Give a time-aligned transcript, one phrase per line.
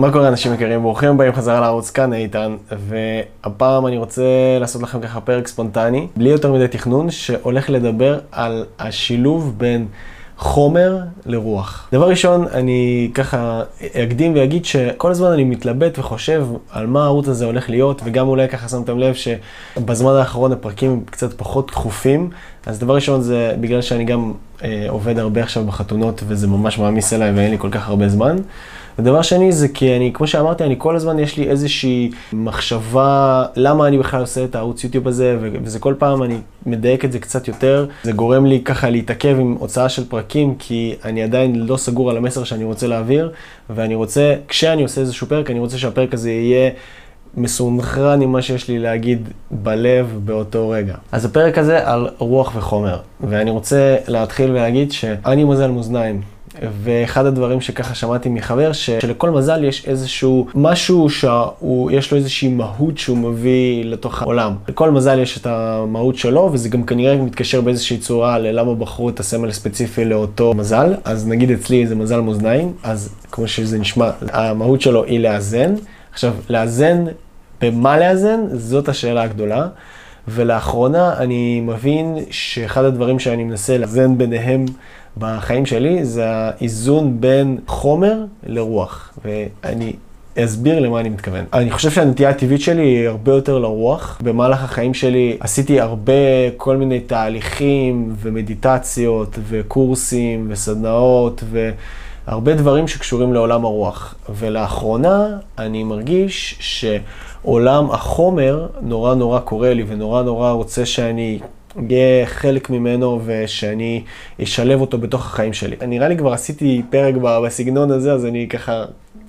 [0.00, 0.82] מה קורה אנשים יקרים?
[0.82, 4.22] ברוכים הבאים חזרה לערוץ כאן איתן, והפעם אני רוצה
[4.60, 9.86] לעשות לכם ככה פרק ספונטני, בלי יותר מדי תכנון, שהולך לדבר על השילוב בין
[10.38, 11.88] חומר לרוח.
[11.92, 13.62] דבר ראשון, אני ככה
[14.02, 18.48] אקדים ואגיד שכל הזמן אני מתלבט וחושב על מה הערוץ הזה הולך להיות, וגם אולי
[18.48, 22.30] ככה שמתם לב שבזמן האחרון הפרקים קצת פחות דחופים,
[22.66, 24.32] אז דבר ראשון זה בגלל שאני גם
[24.64, 28.36] אה, עובד הרבה עכשיו בחתונות, וזה ממש מעמיס אליי ואין לי כל כך הרבה זמן.
[29.00, 33.86] ודבר שני זה כי אני, כמו שאמרתי, אני כל הזמן יש לי איזושהי מחשבה למה
[33.86, 36.36] אני בכלל עושה את הערוץ יוטיוב הזה, וזה כל פעם אני
[36.66, 37.86] מדייק את זה קצת יותר.
[38.02, 42.16] זה גורם לי ככה להתעכב עם הוצאה של פרקים, כי אני עדיין לא סגור על
[42.16, 43.32] המסר שאני רוצה להעביר,
[43.70, 46.70] ואני רוצה, כשאני עושה איזשהו פרק, אני רוצה שהפרק הזה יהיה...
[47.34, 50.94] מסונכרן עם מה שיש לי להגיד בלב באותו רגע.
[51.12, 56.20] אז הפרק הזה על רוח וחומר, ואני רוצה להתחיל ולהגיד שאני מזל מאזניים.
[56.82, 58.90] ואחד הדברים שככה שמעתי מחבר, ש...
[58.90, 64.54] שלכל מזל יש איזשהו משהו שיש לו איזושהי מהות שהוא מביא לתוך העולם.
[64.68, 69.20] לכל מזל יש את המהות שלו, וזה גם כנראה מתקשר באיזושהי צורה ללמה בחרו את
[69.20, 70.94] הסמל הספציפי לאותו מזל.
[71.04, 75.74] אז נגיד אצלי זה מזל מאזניים, אז כמו שזה נשמע, המהות שלו היא לאזן.
[76.12, 77.04] עכשיו, לאזן,
[77.60, 78.40] במה לאזן?
[78.52, 79.68] זאת השאלה הגדולה.
[80.28, 84.66] ולאחרונה אני מבין שאחד הדברים שאני מנסה לאזן ביניהם
[85.18, 89.18] בחיים שלי זה האיזון בין חומר לרוח.
[89.24, 89.92] ואני
[90.38, 91.44] אסביר למה אני מתכוון.
[91.52, 94.20] אני חושב שהנטייה הטבעית שלי היא הרבה יותר לרוח.
[94.22, 96.12] במהלך החיים שלי עשיתי הרבה
[96.56, 101.44] כל מיני תהליכים ומדיטציות וקורסים וסדנאות
[102.26, 104.14] והרבה דברים שקשורים לעולם הרוח.
[104.28, 105.26] ולאחרונה
[105.58, 111.38] אני מרגיש שעולם החומר נורא נורא קורא לי ונורא נורא רוצה שאני
[111.88, 114.02] יהיה חלק ממנו ושאני
[114.42, 115.76] אשלב אותו בתוך החיים שלי.
[115.86, 118.84] נראה לי כבר עשיתי פרק בסגנון הזה, אז אני ככה,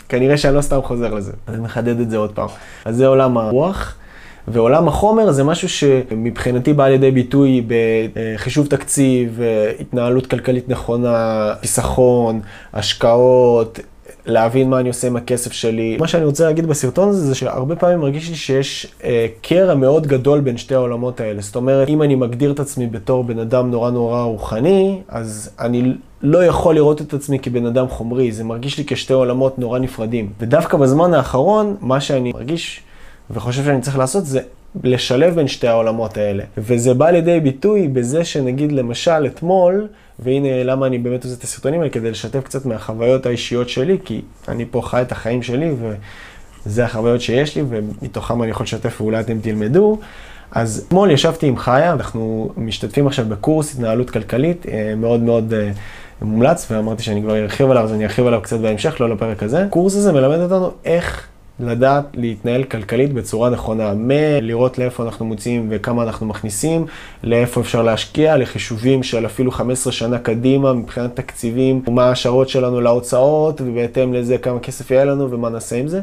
[0.09, 1.31] כנראה שאני לא סתם חוזר לזה.
[1.47, 2.47] אני מחדד את זה עוד פעם.
[2.85, 3.95] אז זה עולם הרוח.
[4.47, 7.67] ועולם החומר זה משהו שמבחינתי בא לידי ביטוי
[8.13, 9.39] בחישוב תקציב,
[9.79, 12.39] התנהלות כלכלית נכונה, חיסכון,
[12.73, 13.79] השקעות,
[14.25, 15.97] להבין מה אני עושה עם הכסף שלי.
[15.99, 20.07] מה שאני רוצה להגיד בסרטון הזה זה שהרבה פעמים מרגיש לי שיש אה, קרע מאוד
[20.07, 21.41] גדול בין שתי העולמות האלה.
[21.41, 25.93] זאת אומרת, אם אני מגדיר את עצמי בתור בן אדם נורא נורא רוחני, אז אני
[26.21, 28.31] לא יכול לראות את עצמי כבן אדם חומרי.
[28.31, 30.29] זה מרגיש לי כשתי עולמות נורא נפרדים.
[30.39, 32.81] ודווקא בזמן האחרון, מה שאני מרגיש
[33.31, 34.39] וחושב שאני צריך לעשות זה
[34.83, 36.43] לשלב בין שתי העולמות האלה.
[36.57, 39.87] וזה בא לידי ביטוי בזה שנגיד למשל אתמול,
[40.19, 44.21] והנה למה אני באמת עושה את הסרטונים האלה, כדי לשתף קצת מהחוויות האישיות שלי, כי
[44.47, 45.71] אני פה חי את החיים שלי,
[46.65, 49.99] וזה החוויות שיש לי, ומתוכם אני יכול לשתף ואולי אתם תלמדו.
[50.51, 55.71] אז אתמול ישבתי עם חיה, אנחנו משתתפים עכשיו בקורס התנהלות כלכלית, אה, מאוד מאוד אה,
[56.21, 59.63] מומלץ, ואמרתי שאני כבר ארחיב עליו, אז אני ארחיב עליו קצת בהמשך, לא לפרק הזה.
[59.63, 61.27] הקורס הזה מלמד אותנו איך
[61.61, 66.85] לדעת להתנהל כלכלית בצורה נכונה, מלראות לאיפה אנחנו מוצאים וכמה אנחנו מכניסים,
[67.23, 73.61] לאיפה אפשר להשקיע, לחישובים של אפילו 15 שנה קדימה מבחינת תקציבים, ומה ההשערות שלנו להוצאות,
[73.61, 76.01] ובהתאם לזה כמה כסף יהיה לנו ומה נעשה עם זה.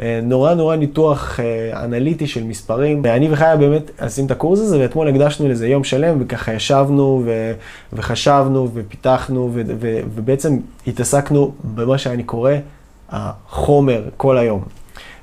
[0.00, 3.00] אה, נורא נורא ניתוח אה, אנליטי של מספרים.
[3.04, 7.52] ואני וחיה באמת עשינו את הקורס הזה, ואתמול הקדשנו לזה יום שלם, וככה ישבנו ו-
[7.92, 12.52] וחשבנו ופיתחנו, ו- ו- ובעצם התעסקנו במה שאני קורא
[13.10, 14.62] החומר כל היום.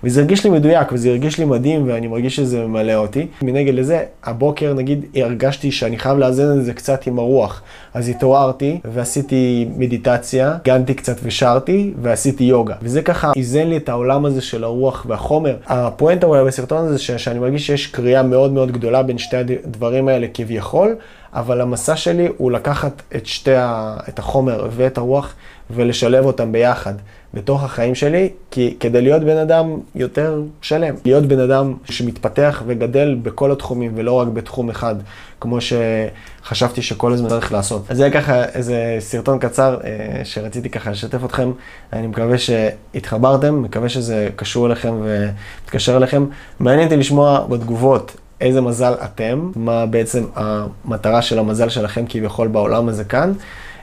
[0.03, 3.27] וזה הרגיש לי מדויק, וזה הרגיש לי מדהים, ואני מרגיש שזה ממלא אותי.
[3.41, 7.61] מנגד לזה, הבוקר נגיד הרגשתי שאני חייב לאזן את זה קצת עם הרוח.
[7.93, 12.75] אז התעוררתי, ועשיתי מדיטציה, גנתי קצת ושרתי, ועשיתי יוגה.
[12.81, 15.55] וזה ככה איזן לי את העולם הזה של הרוח והחומר.
[15.67, 20.27] הפואנטה אולי בסרטון הזה, שאני מרגיש שיש קריאה מאוד מאוד גדולה בין שתי הדברים האלה
[20.33, 20.95] כביכול,
[21.33, 23.97] אבל המסע שלי הוא לקחת את שתי ה...
[24.09, 25.33] את החומר ואת הרוח
[25.69, 26.93] ולשלב אותם ביחד.
[27.33, 33.17] בתוך החיים שלי, כי כדי להיות בן אדם יותר שלם, להיות בן אדם שמתפתח וגדל
[33.23, 34.95] בכל התחומים ולא רק בתחום אחד,
[35.39, 37.85] כמו שחשבתי שכל הזמן צריך לעשות.
[37.89, 41.51] אז זה ככה איזה סרטון קצר אה, שרציתי ככה לשתף אתכם,
[41.93, 46.25] אני מקווה שהתחברתם, מקווה שזה קשור אליכם ומתקשר אליכם.
[46.59, 48.15] מעניין אותי לשמוע בתגובות.
[48.41, 53.33] איזה מזל אתם, מה בעצם המטרה של המזל שלכם כביכול בעולם הזה כאן,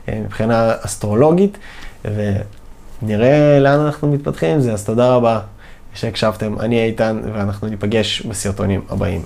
[0.09, 1.59] אה, מבחינה אסטרולוגית.
[2.05, 2.33] ו...
[3.07, 5.41] נראה לאן אנחנו מתפתחים עם זה, אז תודה רבה
[5.95, 6.61] שהקשבתם.
[6.61, 9.23] אני איתן, ואנחנו ניפגש בסרטונים הבאים.